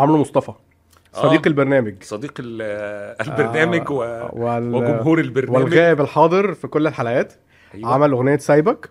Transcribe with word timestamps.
عمرو 0.00 0.18
مصطفى 0.18 0.52
صديق 1.12 1.40
آه. 1.40 1.46
البرنامج. 1.48 1.94
صديق 2.02 2.32
ال- 2.38 3.16
البرنامج 3.28 3.90
و... 3.90 4.02
آه، 4.02 4.30
وال... 4.34 4.74
وجمهور 4.74 5.18
البرنامج. 5.20 5.56
والغائب 5.64 6.00
الحاضر 6.00 6.54
في 6.54 6.68
كل 6.68 6.86
الحلقات. 6.86 7.32
أيوة. 7.74 7.94
عمل 7.94 8.10
أغنية 8.12 8.36
سايبك. 8.36 8.90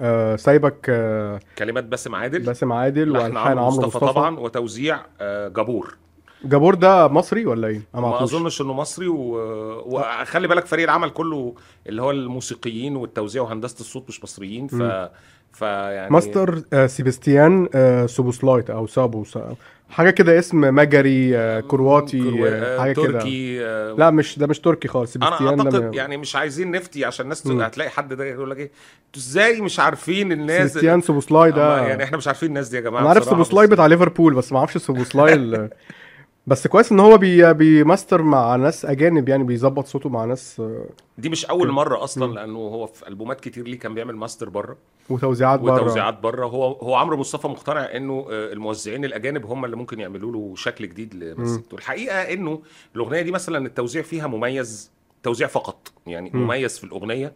آه 0.00 0.36
سايبك 0.36 0.86
آه 0.88 1.40
كلمات 1.58 1.84
باسم 1.84 2.14
عادل. 2.14 2.42
باسم 2.42 2.72
عادل 2.72 3.10
وألحان 3.16 3.58
عمرو 3.58 3.66
مصطفى, 3.66 3.86
مصطفى. 3.86 4.12
طبعا 4.12 4.38
وتوزيع 4.38 4.98
آه، 5.20 5.48
جابور. 5.48 5.96
جابور 6.44 6.74
ده 6.74 7.08
مصري 7.08 7.46
ولا 7.46 7.68
إيه؟ 7.68 7.80
أنا 7.94 8.02
ما. 8.02 8.22
أظنش 8.22 8.60
إنه 8.60 8.72
مصري 8.72 9.08
و... 9.08 9.36
وخلي 9.86 10.48
بالك 10.48 10.66
فريق 10.66 10.84
العمل 10.84 11.10
كله 11.10 11.54
اللي 11.86 12.02
هو 12.02 12.10
الموسيقيين 12.10 12.96
والتوزيع 12.96 13.42
وهندسة 13.42 13.80
الصوت 13.80 14.04
مش 14.08 14.22
مصريين 14.24 14.66
ف 14.68 14.82
فيعني 15.52 16.10
ماستر 16.12 16.62
آه 16.72 16.86
سيبستيان 16.86 17.68
آه 17.74 18.06
سوبوسلاي 18.06 18.70
أو 18.70 18.86
سابو 18.86 19.24
سا- 19.24 19.54
حاجة 19.90 20.10
كده 20.10 20.38
اسم 20.38 20.60
مجري 20.74 21.36
آه 21.38 21.60
كرواتي 21.60 22.20
كرو- 22.22 22.80
حاجة 22.80 22.92
كده 22.92 23.04
تركي 23.12 23.58
لا 23.98 24.10
مش 24.10 24.38
ده 24.38 24.46
مش 24.46 24.60
تركي 24.60 24.88
خالص 24.88 25.16
أنا 25.16 25.24
سيبستيان 25.38 25.56
ده 25.56 25.64
أعتقد 25.64 25.94
يعني 25.94 26.16
مش 26.16 26.36
عايزين 26.36 26.70
نفتي 26.70 27.04
عشان 27.04 27.24
الناس. 27.24 27.46
هتلاقي 27.46 27.90
حد 27.90 28.12
ده 28.14 28.24
يقول 28.24 28.50
لك 28.50 28.56
إيه 28.56 28.70
أنتوا 29.06 29.22
إزاي 29.22 29.60
مش 29.60 29.80
عارفين 29.80 30.32
الناس 30.32 30.70
سيبستيان 30.72 31.00
سوبوسلاي 31.00 31.50
ده 31.50 31.86
يعني 31.86 32.04
إحنا 32.04 32.16
مش 32.16 32.26
عارفين 32.26 32.48
الناس 32.48 32.68
دي 32.68 32.76
يا 32.76 32.80
جماعة 32.80 33.00
أنا 33.00 33.08
عارف 33.08 33.24
سوبوسلاي 33.24 33.66
بتاع 33.66 33.86
ليفربول 33.86 34.34
بس 34.34 34.52
ما 34.52 34.58
أعرفش 34.58 34.76
سوبوسلاي 34.78 35.34
بس 36.46 36.66
كويس 36.66 36.92
إن 36.92 37.00
هو 37.00 37.18
بي 37.18 37.54
بيماستر 37.54 38.22
مع 38.22 38.56
ناس 38.56 38.84
أجانب 38.84 39.28
يعني 39.28 39.44
بيظبط 39.44 39.86
صوته 39.86 40.08
مع 40.08 40.24
ناس 40.24 40.60
آه، 40.60 40.84
دي 41.18 41.28
مش 41.28 41.46
أول 41.46 41.70
مرة. 41.70 42.04
أصلا 42.04 42.32
لأنه 42.32 42.58
هو 42.58 42.86
في 42.86 43.08
ألبومات 43.08 43.40
كتير 43.40 43.64
ليه 43.68 43.78
كان 43.78 43.94
بيعمل 43.94 44.16
ماستر 44.16 44.48
بره. 44.48 44.76
وتوزيعات 45.10 45.60
بره. 45.60 45.72
وتوزيعات 45.74 46.18
بره. 46.20 46.46
هو 46.46 46.72
هو 46.72 46.94
عمرو 46.94 47.16
مصطفى 47.16 47.48
مقتنع 47.48 47.96
إنه 47.96 48.26
آه، 48.30 48.52
الموزعين 48.52 49.04
الأجانب 49.04 49.46
هم 49.46 49.64
اللي 49.64 49.76
ممكن 49.76 50.00
يعملوا 50.00 50.32
له 50.32 50.54
شكل 50.56 50.88
جديد 50.88 51.14
لمزيكته 51.14 51.74
الحقيقة 51.74 52.16
إنه 52.32 52.62
الأغنية 52.96 53.22
دي 53.22 53.30
مثلا 53.30 53.66
التوزيع 53.66 54.02
فيها 54.02 54.26
مميز 54.26 54.90
توزيع 55.22 55.46
فقط. 55.46 55.92
يعني 56.06 56.30
مم. 56.34 56.42
مميز 56.44 56.78
في 56.78 56.84
الأغنية. 56.84 57.32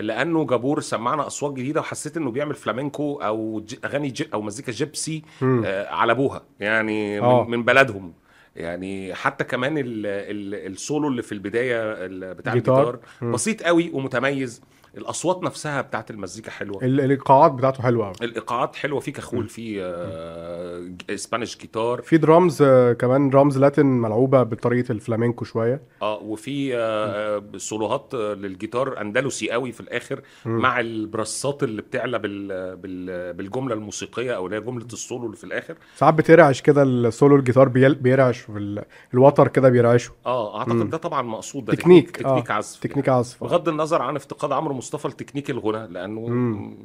لأنه 0.00 0.46
جابور 0.46 0.80
سمعنا 0.80 1.26
أصوات 1.26 1.52
جديدة 1.52 1.80
وحسيت 1.80 2.16
إنه 2.16 2.30
بيعمل 2.30 2.54
flamenco 2.54 3.14
أو 3.16 3.62
أغاني 3.84 4.08
ج- 4.08 4.28
أو 4.34 4.42
مزيكا 4.42 4.72
gypsy. 4.72 5.22
آه، 5.42 5.88
على 5.88 6.12
أبوها 6.12 6.42
يعني 6.60 7.18
آه. 7.20 7.44
من, 7.44 7.50
من 7.50 7.64
بلدهم 7.64 8.12
يعني 8.56 9.14
حتى 9.14 9.44
كمان 9.44 9.78
ال 9.78 10.06
ال 10.06 10.72
السولو 10.72 11.08
اللي 11.08 11.22
في 11.22 11.32
البداية 11.32 11.76
ال- 11.82 12.34
بتاع 12.34 12.54
جيتار. 12.54 12.80
الجيتار. 12.94 13.30
بسيط 13.30 13.62
قوي 13.62 13.90
ومتميز 13.94 14.62
الأصوات 14.96 15.42
نفسها 15.42 15.80
بتاعت 15.80 16.10
المزيكا 16.10 16.50
حلوة. 16.50 16.84
ال- 16.84 17.00
الإيقاعات 17.00 17.52
بتاعته 17.52 17.82
حلوة 17.82 18.06
قوي 18.06 18.14
الإيقاعات 18.22 18.76
حلوة 18.76 19.00
في 19.00 19.10
كخول 19.10 19.48
في 19.48 19.82
آه 19.82 20.88
Spanish 21.14 21.58
guitar 21.58 22.02
في 22.02 22.16
درامز 22.18 22.62
آه، 22.62 22.92
كمان 22.92 23.30
drums 23.30 23.58
Latin 23.58 23.86
ملعوبة 23.86 24.42
بطريقة 24.42 24.92
الـ 24.92 24.98
flamenco 24.98 25.44
شوية. 25.44 25.80
آه 26.02 26.18
وفي 26.22 26.76
آه 26.76 27.42
سولوهات 27.56 28.14
آه، 28.14 28.34
للجيتار 28.34 29.00
أندلسي 29.00 29.50
قوي 29.50 29.72
في 29.72 29.80
الآخر 29.80 30.20
مم. 30.46 30.58
مع 30.62 30.80
البراسات 30.80 31.62
اللي 31.62 31.82
بتعلى 31.82 32.18
بال 32.18 32.76
بال 32.76 33.32
بالجملة 33.34 33.74
الموسيقية 33.74 34.36
أو 34.36 34.46
اللي 34.46 34.56
هي 34.56 34.60
جملة 34.60 34.86
السولو 34.92 35.26
اللي 35.26 35.36
في 35.36 35.44
الآخر. 35.44 35.74
ساعات 35.96 36.14
بترعش 36.14 36.60
كده 36.62 36.82
السولو 36.82 37.36
الجيتار 37.36 37.68
بيرعش 37.68 38.38
في 38.38 38.82
الوتر 39.14 39.48
كده 39.48 39.68
بيرعشه. 39.68 40.12
آه 40.26 40.58
أعتقد 40.58 40.72
مم. 40.72 40.88
ده 40.90 40.98
طبعا 40.98 41.22
مقصود 41.22 41.64
ده 41.64 41.74
تكنيك، 41.74 42.10
تكنيك 42.10 42.50
آه، 42.50 42.54
عزف 42.54 42.80
تكنيك 42.80 43.08
عزف. 43.08 43.44
بغض 43.44 43.68
النظر 43.68 44.02
عن 44.02 44.16
افتقاد 44.16 44.52
عمرو 44.52 44.74
مصطفى 44.78 45.08
لتكنيك 45.08 45.50
الغنى 45.50 45.92
لأنه 45.92 46.20
مم. 46.20 46.76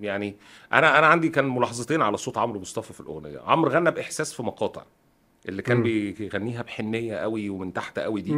يعني 0.00 0.34
أنا 0.72 0.98
أنا 0.98 1.06
عندي 1.06 1.28
كان 1.28 1.48
ملاحظتين 1.48 2.02
على 2.02 2.16
صوت 2.16 2.38
عمرو 2.38 2.60
مصطفى 2.60 2.92
في 2.92 3.00
الأغنية 3.00 3.40
عمرو 3.46 3.70
غنى 3.70 3.90
بإحساس 3.90 4.32
في 4.32 4.42
مقاطع 4.42 4.82
اللي 5.48 5.62
كان 5.62 5.76
مم. 5.76 5.82
بيغنيها 5.82 6.62
بحنية 6.62 7.16
قوي 7.16 7.48
ومن 7.48 7.72
تحت 7.72 7.98
قوي 7.98 8.20
دي 8.20 8.32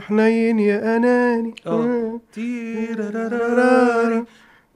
حنين 0.00 0.58
يا 0.58 0.96
أناني 0.96 1.54
تيراراراري. 2.32 4.24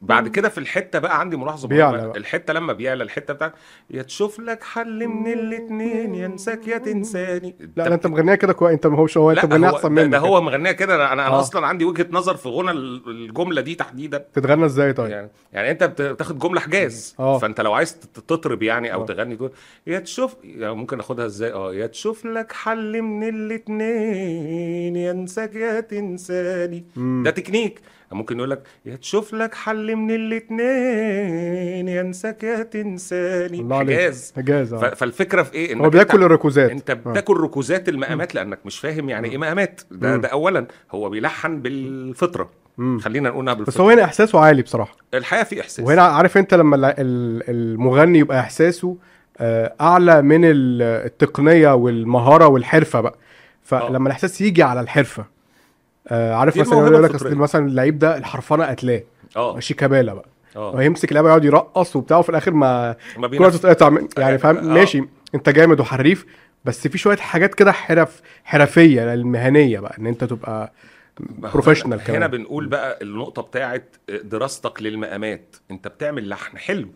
بعد 0.02 0.28
كده 0.28 0.48
في 0.48 0.58
الحتة 0.58 0.98
بقى 0.98 1.20
عندي 1.20 1.36
ملاحظة 1.36 1.68
بيعلى. 1.68 2.12
الحتة 2.16 2.52
لما 2.52 2.72
بيعلى 2.72 3.04
الحتة 3.04 3.34
بتاعت 3.34 3.52
يا 3.90 4.02
تشوف 4.02 4.40
لك 4.40 4.62
حل 4.64 5.06
من 5.08 5.32
الاتنين 5.32 6.14
ينساك 6.14 6.68
يا 6.68 6.78
تنساني. 6.78 7.54
لا 7.76 7.88
لا 7.88 7.94
انت 7.94 8.06
مغنيها 8.06 8.34
كده 8.34 8.52
كويس. 8.52 8.72
انت 8.74 8.86
هو 8.86 9.04
مش 9.04 9.16
هو 9.18 9.30
انت 9.30 9.44
مغنيها 9.44 9.70
أحسن 9.76 9.92
منك 9.92 10.12
ده 10.12 10.18
هو 10.18 10.40
مغنيها 10.40 10.72
كده. 10.72 10.94
أنا 10.94 11.12
أنا 11.12 11.26
آه. 11.26 11.40
أصلا 11.40 11.66
عندي 11.66 11.84
وجهة 11.84 12.06
نظر 12.10 12.36
في 12.36 12.48
غنى 12.48 12.70
ال- 12.70 13.02
الجملة 13.08 13.60
دي 13.60 13.74
تحديدا. 13.74 14.24
تتغنى 14.34 14.64
إزاي 14.66 14.92
طيب؟ 14.92 15.10
يعني 15.10 15.30
يعني 15.52 15.70
أنت 15.70 15.84
بت- 15.84 16.02
بتاخد 16.02 16.38
جملة 16.38 16.60
حجاز. 16.60 17.14
آه. 17.20 17.38
فأنت 17.38 17.60
لو 17.60 17.72
عايز 17.72 18.00
تطرب 18.28 18.62
يعني 18.62 18.94
أو 18.94 19.02
آه. 19.02 19.06
تغني 19.06 19.36
تقول 19.36 19.50
يا 19.86 19.98
تشوف 19.98 20.36
يعني 20.44 20.74
ممكن 20.74 21.00
أخدها 21.00 21.26
إزاي؟ 21.26 21.52
آه 21.52 21.74
يا 21.74 21.86
تشوف 21.86 22.24
لك 22.26 22.52
حل 22.52 23.02
من 23.02 23.28
الاتنين 23.28 24.96
ينساك 24.96 25.54
يا 25.54 25.80
تنساني. 25.80 26.84
ده 26.96 27.30
تكنيك. 27.30 27.80
ممكن 28.12 28.36
يقول 28.38 28.50
لك 28.50 28.62
يا 28.86 28.96
تشوف 28.96 29.34
لك 29.34 29.54
حل 29.54 29.96
من 29.96 30.10
الاتنين 30.14 31.88
يا 31.88 32.12
تنساني. 32.62 33.60
الله 33.60 33.76
عليك. 33.76 33.96
حجاز 33.98 34.32
حجاز 34.36 34.72
آه. 34.74 34.94
فالفكرة 34.94 35.42
في 35.42 35.54
إيه؟ 35.54 35.74
هو 35.76 35.90
بياكل 35.90 36.22
الركوزات. 36.22 36.70
أنت 36.70 36.90
آه. 36.90 36.94
بتاكل 36.94 37.36
ركوزات 37.36 37.88
المقامات 37.88 38.34
لأنك 38.34 38.58
مش 38.66 38.78
فاهم 38.78 39.08
يعني 39.08 39.28
إيه 39.30 39.38
مقامات. 39.38 39.80
ده. 39.90 40.16
ده 40.16 40.28
اولا 40.28 40.66
هو 40.92 41.08
بيلحن 41.10 41.62
بالفطرة. 41.62 42.50
مم. 42.78 42.98
خلينا 42.98 43.28
نقولها 43.30 43.54
بس 43.54 43.60
بالفطرة. 43.64 43.82
هو 43.84 43.90
هنا 43.90 44.04
إحساسه 44.04 44.40
عالي 44.40 44.62
بصراحة. 44.62 44.96
الحقيقة 45.14 45.44
في 45.44 45.60
إحساس. 45.60 45.86
وهنا 45.86 46.02
عارف 46.02 46.38
أنت 46.38 46.54
لما 46.54 46.76
ال- 46.76 46.84
ال- 46.84 47.50
المغني 47.50 48.18
يبقى 48.18 48.40
إحساسه 48.40 48.96
آه، 49.38 49.74
أعلى 49.80 50.22
من 50.22 50.44
ال- 50.44 50.82
التقنية 50.82 51.74
والمهارة 51.74 52.46
والحرفة 52.48 53.00
بقى. 53.00 53.14
فلما 53.62 54.06
الإحساس 54.06 54.40
يجي 54.40 54.62
على 54.62 54.80
الحرفة 54.80 55.24
آه، 56.08 56.34
عارف 56.34 56.56
مثلا 56.56 56.78
يقول 56.78 57.02
لك. 57.04 57.14
أصل 57.14 57.34
مثلا 57.34 57.66
اللعيب 57.66 57.98
ده 57.98 58.16
الحرفنة 58.16 58.64
قتلاه. 58.64 59.02
آه. 59.36 59.60
شيكابالا 59.60 60.14
بقى. 60.14 60.26
آه. 60.56 60.74
ويمسك 60.74 61.08
اللعبة 61.10 61.28
يقعد 61.28 61.44
يرقص 61.44 61.96
وبتاع 61.96 62.16
وفي 62.18 62.28
الآخر 62.28 62.50
ما 62.50 62.96
ما 63.18 63.50
تتقطع 63.50 63.88
من- 63.88 64.08
يعني 64.18 64.34
آه. 64.34 64.38
فاهم 64.38 64.74
ماشي 64.74 65.02
أنت 65.34 65.48
جامد 65.48 65.80
وحريف 65.80 66.26
بس 66.64 66.88
في 66.88 66.98
شوية 66.98 67.16
حاجات 67.16 67.54
كده 67.54 67.72
حرف 67.72 68.22
حرفية 68.44 69.14
المهنية 69.14 69.80
بقى 69.80 69.98
إن 69.98 70.06
أنت 70.06 70.24
تبقى 70.24 70.72
professional 71.20 71.92
هنا 72.00 72.02
كمان. 72.04 72.26
بنقول 72.30 72.66
بقى 72.66 72.98
النقطة 73.02 73.42
بتاعت 73.42 73.96
دراستك 74.24 74.82
للمقامات. 74.82 75.56
أنت 75.70 75.88
بتعمل 75.88 76.28
لحن 76.28 76.58
حلو. 76.58 76.88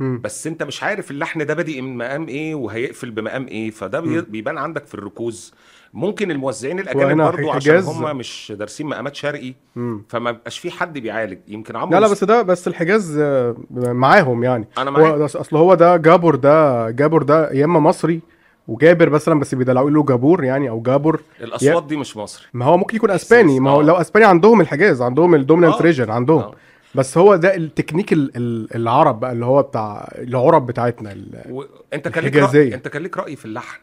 مم. 0.00 0.20
بس 0.24 0.46
انت 0.46 0.62
مش 0.62 0.82
عارف 0.82 1.10
اللحن 1.10 1.46
ده 1.46 1.54
بادئ 1.54 1.80
من 1.80 1.96
مقام 1.96 2.28
إيه 2.28 2.54
وهيقفل 2.54 3.10
بمقام 3.10 3.46
إيه 3.46 3.70
فده 3.70 4.00
بي- 4.00 4.20
بيبان 4.20 4.58
عندك 4.58 4.86
في 4.86 4.94
الركوز 4.94 5.54
ممكن 5.94 6.30
الموزعين 6.30 6.78
الأجانب 6.78 7.06
وهنا 7.06 7.30
برضو 7.30 7.50
عشان 7.50 7.76
هم 7.78 8.16
مش 8.16 8.52
دارسين 8.58 8.86
مقامات 8.86 9.14
شرقي 9.14 9.54
مم. 9.76 10.02
فما 10.08 10.30
بقاش 10.30 10.58
في 10.58 10.70
حد 10.70 10.98
بيعالج 10.98 11.38
يمكن 11.48 11.76
عمرو 11.76 11.94
لا 11.94 12.00
لا 12.06 12.12
بس 12.12 12.24
ده 12.24 12.42
بس 12.42 12.68
الحجاز 12.68 13.18
آه، 13.18 13.56
معاهم 13.70 14.44
يعني 14.44 14.68
أنا 14.78 14.90
ده 14.90 15.24
أصل 15.24 15.56
هو 15.56 15.74
ده 15.74 15.96
جابر 15.96 16.34
ده 16.34 16.90
جابر 16.90 17.22
ده 17.22 17.50
يا 17.52 17.64
إما 17.64 17.80
مصري 17.80 18.20
وجابر 18.68 19.10
مثلا 19.10 19.40
بس 19.40 19.54
بيدلعوا 19.54 19.90
له 19.90 20.02
جابور 20.04 20.44
يعني 20.44 20.68
أو 20.68 20.80
جابر 20.80 21.20
الأصوات 21.40 21.86
دي 21.86 21.96
مش 21.96 22.16
مصري 22.16 22.46
ما 22.52 22.64
هو 22.64 22.76
ممكن 22.76 22.96
يكون 22.96 23.10
أسباني 23.10 23.60
ما 23.60 23.70
هو 23.70 23.80
آه. 23.80 23.84
لو 23.84 23.94
أسباني 23.94 24.26
عندهم 24.26 24.60
الحجاز 24.60 25.02
عندهم 25.02 25.34
ال 25.34 25.38
dominant 25.38 25.74
آه. 25.74 25.82
Phrygian 25.82 26.10
عندهم 26.10 26.38
آه. 26.40 26.54
بس 26.94 27.18
هو 27.18 27.36
ده 27.36 27.54
التكنيك 27.56 28.12
ال- 28.12 28.36
ال- 28.36 28.74
العرب 28.76 29.20
بقى 29.20 29.32
اللي 29.32 29.44
هو 29.46 29.62
بتاع 29.62 30.12
العرب 30.18 30.66
بتاعتنا 30.66 31.16
وانت 31.50 32.08
كان 32.08 32.24
ليك. 32.24 32.36
رأي 32.36 32.74
انت 32.74 32.88
كان 32.88 33.02
ليك 33.02 33.16
رأي 33.18 33.36
في 33.36 33.44
اللحن 33.44 33.80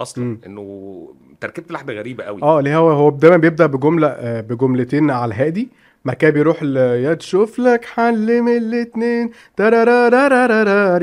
أصلا 0.00 0.24
مم. 0.24 0.40
إنه 0.46 1.08
تركيبة 1.40 1.66
اللحن 1.68 1.90
غريبة 1.90 2.24
قوي 2.24 2.42
آه 2.42 2.58
اللي 2.58 2.74
هو 2.74 2.90
هو 2.90 3.10
دايما 3.10 3.36
بيبدأ 3.36 3.66
بجملة 3.66 4.06
آه، 4.08 4.40
بجملتين 4.40 5.10
على 5.10 5.34
الهادي 5.34 5.68
بعد 6.04 6.16
كده 6.16 6.30
بيروح 6.30 6.62
يا 6.62 7.14
تشوف 7.14 7.58
لك 7.58 7.84
حل 7.84 8.42
من 8.42 8.70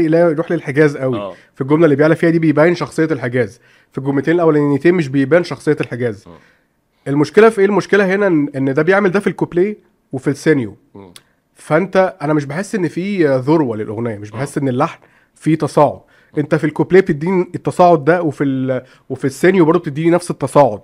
لا 0.07 0.29
يروح 0.29 0.51
للحجاز 0.51 0.97
قوي 0.97 1.17
آه 1.19 1.33
في 1.55 1.61
الجمله 1.61 1.85
اللي 1.85 1.95
بيعلى 1.95 2.15
فيها 2.15 2.29
دي 2.29 2.39
بيبين 2.39 2.75
شخصيه 2.75 3.05
الحجاز 3.11 3.59
في 3.91 3.97
الجملتين 3.97 4.35
الاولانيتين 4.35 4.95
مش 4.95 5.07
بيبان 5.07 5.43
شخصيه 5.43 5.77
الحجاز 5.81 6.27
مم. 6.27 6.33
المشكلة 7.07 7.49
في 7.49 7.59
إيه 7.59 7.65
المشكلة 7.65 8.15
هنا 8.15 8.27
ان 8.27 8.73
ده 8.73 8.81
بيعمل 8.81 9.11
ده 9.11 9.19
في 9.19 9.27
الكوبليه 9.27 9.77
وفي 10.11 10.29
السينيو 10.29 10.75
مم. 10.95 11.11
فانت 11.59 12.15
أنا 12.21 12.33
مش 12.33 12.45
بحس 12.45 12.75
ان 12.75 12.87
في 12.87 13.27
ذروة 13.27 13.77
للأغنية 13.77 14.17
مش 14.17 14.31
بحس 14.31 14.57
ان 14.57 14.67
اللحن 14.67 14.99
فيه 15.35 15.55
تصاعد. 15.55 15.99
انت 16.37 16.55
في 16.55 16.63
الكوبليه 16.63 16.99
بتديني 16.99 17.51
التصاعد 17.55 18.05
ده 18.05 18.21
وفي 18.21 18.43
ال... 18.43 18.83
وفي 19.09 19.25
السينيو 19.25 19.65
برضه 19.65 19.79
بتديني 19.79 20.09
نفس 20.09 20.31
التصاعد. 20.31 20.81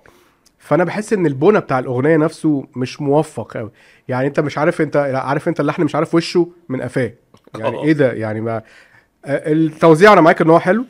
فانا 0.57 0.83
بحس 0.83 1.13
ان 1.13 1.25
البنى 1.25 1.59
بتاع 1.59 1.79
الأغنية 1.79 2.17
نفسه 2.17 2.67
مش 2.75 3.01
موفق 3.01 3.57
قوي 3.57 3.71
يعني 4.07 4.27
انت 4.27 4.39
مش 4.39 4.57
عارف 4.57 4.81
انت 4.81 4.97
عارف 5.25 5.47
انت 5.47 5.59
اللحن 5.59 5.83
مش 5.83 5.95
عارف 5.95 6.15
وشه 6.15 6.49
من 6.69 6.81
قفاه. 6.81 7.13
يعني 7.57 7.77
آه. 7.77 7.83
إيه 7.83 7.93
ده؟ 7.93 8.13
يعني 8.13 8.41
ما 8.41 8.57
آه، 9.25 9.51
التوزيع 9.51 10.13
أنا 10.13 10.21
معاك 10.21 10.41
ان 10.41 10.49
هو 10.49 10.59
حلو 10.59 10.85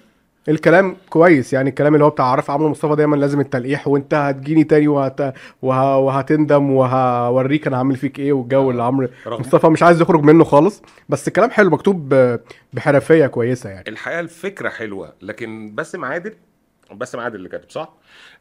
الكلام 0.50 0.98
كويس 1.10 1.54
يعني 1.54 1.70
الكلام 1.70 1.94
اللي 1.94 2.06
هو 2.06 2.10
بتاع 2.10 2.26
عارف 2.26 2.52
عمرو 2.52 2.70
مصطفى 2.70 2.96
دايما 2.96 3.16
لازم 3.16 3.40
التلقيح 3.40 3.88
وانت 3.88 4.14
هتجيني 4.14 4.64
تاني 4.64 4.88
وهت... 4.88 5.34
وه... 5.62 5.98
وهتندم 5.98 6.72
وهوريك 6.72 7.68
أنا 7.68 7.78
هعمل 7.78 7.96
فيك 7.96 8.20
إيه 8.20 8.34
والجو 8.34 8.72
اللي 8.72 8.84
عمرو 8.84 9.08
مصطفى 9.28 9.68
مش 9.68 9.84
عايز 9.84 10.02
يخرج 10.02 10.24
منه 10.24 10.44
خالص. 10.44 10.82
بس 11.10 11.28
الكلام 11.28 11.50
حلو 11.52 11.70
مكتوب 11.70 12.14
ب- 12.14 12.40
بحرفية 12.74 13.28
كويسة 13.28 13.70
يعني. 13.70 13.84
الحقيقة 13.90 14.20
الفكرة 14.20 14.70
حلوة 14.70 15.14
لكن 15.22 15.76
باسم 15.76 16.06
عادل 16.06 16.34
باسم 16.92 17.20
عادل 17.20 17.36
اللي 17.36 17.50
كاتب 17.50 17.70
صح؟ 17.70 17.94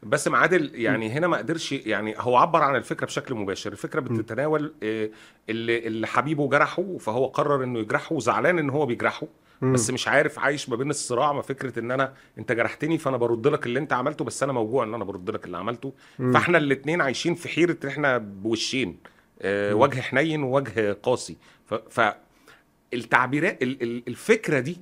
باسم 0.03 0.35
عادل 0.35 0.71
يعني 0.73 1.09
هنا 1.11 1.27
ما 1.27 1.37
قدرش 1.37 1.71
يعني 1.71 2.15
هو 2.17 2.37
عبر 2.37 2.61
عن 2.61 2.75
الفكرة 2.75 3.05
بشكل 3.05 3.35
مباشر. 3.35 3.71
الفكرة 3.71 3.99
بتتناول 3.99 4.73
آه، 4.83 5.09
اللي 5.49 5.87
اللي 5.87 6.07
حبيبه 6.07 6.49
جرحه 6.49 6.83
فهو 6.99 7.25
قرر 7.25 7.63
إنه 7.63 7.79
يجرحه 7.79 8.15
وزعلان 8.15 8.59
إن 8.59 8.69
هو 8.69 8.85
بيجرحه. 8.85 9.27
بس 9.61 9.89
مش 9.89 10.07
عارف 10.07 10.39
عايش 10.39 10.69
ما 10.69 10.75
بين 10.75 10.89
الصراع 10.89 11.33
ما 11.33 11.41
فكرة 11.41 11.79
إن 11.79 11.91
أنا 11.91 12.13
أنت 12.37 12.51
جرحتني 12.51 12.97
فأنا 12.97 13.17
برد 13.17 13.47
لك 13.47 13.65
اللي 13.65 13.79
أنت 13.79 13.93
عملته 13.93 14.25
بس 14.25 14.43
أنا 14.43 14.53
موجوع 14.53 14.83
إن 14.83 14.93
أنا 14.93 15.03
برد 15.03 15.29
لك 15.29 15.45
اللي 15.45 15.57
عملته. 15.57 15.93
فإحنا 16.33 16.57
الاثنين 16.57 17.01
عايشين 17.01 17.35
في 17.35 17.49
حيرة 17.49 17.77
إحنا 17.87 18.17
بوشين 18.17 18.97
آه، 19.41 19.75
وجه 19.75 20.01
حنين 20.01 20.43
ووجه 20.43 20.93
قاسي. 20.93 21.37
ف, 21.89 22.01
التعبيرات 22.93 23.63
ال- 23.63 23.83
ال- 23.83 24.03
الفكرة 24.07 24.59
دي 24.59 24.77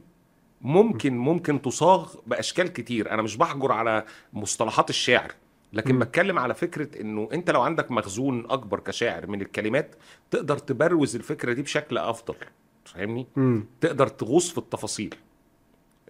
ممكن 0.62 1.18
ممكن 1.18 1.62
تصاغ 1.62 2.14
بأشكال 2.28 2.74
كتير. 2.74 3.12
أنا 3.12 3.22
مش 3.22 3.38
بحجر 3.38 3.72
على 3.72 4.06
مصطلحات 4.34 4.90
الشعر 4.90 5.32
لكن 5.74 6.00
بتكلم 6.00 6.40
على 6.40 6.54
فكرة 6.54 7.02
إنه 7.02 7.30
أنت 7.34 7.52
لو 7.52 7.62
عندك 7.62 7.92
مخزون 7.92 8.46
أكبر 8.50 8.80
كشاعر 8.80 9.28
من 9.28 9.42
الكلمات 9.42 9.96
تقدر 10.32 10.58
تبروز 10.58 11.16
الفكرة 11.16 11.54
دي 11.54 11.62
بشكل 11.62 11.98
أفضل. 11.98 12.36
فاهمني؟ 12.86 13.28
تقدر 13.82 14.08
تغوص 14.08 14.52
في 14.52 14.58
التفاصيل. 14.58 15.16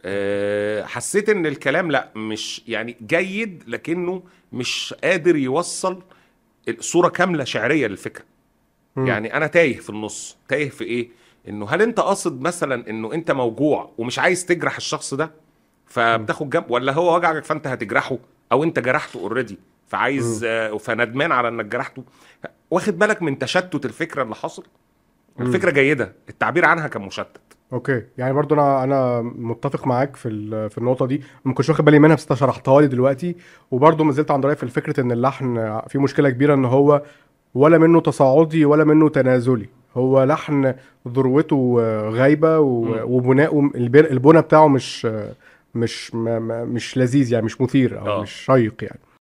أه 0.06 0.84
حسيت 0.86 1.30
إن 1.30 1.46
الكلام 1.46 1.92
لأ 1.92 2.12
مش 2.16 2.62
يعني 2.68 2.98
جيد 3.08 3.64
لكنه 3.68 4.24
مش 4.54 4.96
قادر 5.04 5.36
يوصل 5.36 6.04
صوره 6.80 7.10
كاملة 7.10 7.44
شعرية 7.44 7.88
للفكرة. 7.88 8.26
مم. 8.96 9.08
يعني 9.08 9.38
أنا 9.38 9.48
تايه 9.48 9.78
في 9.78 9.90
النص. 9.90 10.38
تايه 10.48 10.70
في 10.70 10.84
إيه؟ 10.84 11.10
إنه 11.50 11.70
هل 11.70 11.82
أنت 11.82 12.00
قاصد 12.00 12.42
مثلا 12.42 12.90
إنه 12.90 13.14
أنت 13.14 13.32
موجوع 13.32 13.92
ومش 13.98 14.20
عايز 14.20 14.46
تجرح 14.46 14.76
الشخص 14.76 15.14
ده؟ 15.14 15.32
فبتاخد 15.86 16.50
جنب. 16.50 16.72
ولا 16.72 16.92
هو 16.94 17.16
وجعك 17.16 17.44
فأنت 17.44 17.68
هتجرحه؟ 17.68 18.18
أو 18.52 18.64
أنت 18.64 18.80
جرحته 18.80 19.20
already 19.20 19.58
فعايز 19.88 20.44
آه، 20.44 20.78
فندمان 20.78 21.32
على 21.32 21.48
إنك 21.48 21.66
جرحته. 21.66 22.04
واخد 22.72 23.00
بالك 23.00 23.22
من 23.22 23.40
تشتت 23.40 23.86
الفكرة 23.86 24.24
اللي 24.24 24.36
حصل؟ 24.36 24.64
الفكرة 25.40 25.72
جيدة 25.72 26.14
التعبير 26.30 26.66
عنها 26.66 26.88
كان 26.88 27.02
مشتت. 27.02 27.38
okay. 27.74 28.04
يعني 28.18 28.34
برضو 28.34 28.56
أنا 28.56 28.84
أنا 28.84 29.22
متفق 29.22 29.88
معاك 29.88 30.16
في 30.16 30.30
في 30.70 30.78
النقطة 30.78 31.06
دي. 31.06 31.22
ما 31.46 31.54
كنتش 31.54 31.70
واخد 31.70 31.86
بالي 31.86 32.00
منها 32.00 32.16
بس 32.16 32.22
أنت 32.32 32.34
شرحتها 32.40 32.82
لي 32.82 32.88
دلوقتي. 32.88 33.36
وبرضو 33.72 34.04
ما 34.04 34.12
زلت 34.12 34.32
عند 34.32 34.46
رأيي 34.46 34.56
في 34.56 34.64
الفكرة 34.64 35.02
إن 35.02 35.12
اللحن 35.12 35.82
فيه 35.88 36.00
مشكلة 36.02 36.30
كبيرة 36.30 36.54
إن 36.54 36.66
هو 36.66 37.02
ولا 37.54 37.78
منه 37.78 38.02
تصاعدي 38.02 38.66
ولا 38.66 38.84
منه 38.84 39.10
تنازلي. 39.10 39.66
هو 39.98 40.24
لحن 40.24 40.74
ذروته 41.08 41.76
غايبة 42.10 42.60
و- 42.60 42.84
مم. 42.86 43.02
وبناؤه 43.04 43.72
البن- 43.76 44.06
البنى 44.12 44.42
بتاعه 44.42 44.68
مش 44.68 45.08
مش 45.76 46.16
مش 46.16 46.98
لذيذ 46.98 47.34
يعني 47.34 47.46
مش 47.46 47.62
مثير 47.62 48.00
أو 48.00 48.08
آه. 48.08 48.22
مش 48.22 48.32
شيق 48.32 48.84
يعني. 48.84 49.00